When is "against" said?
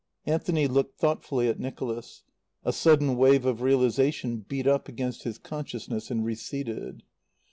4.87-5.25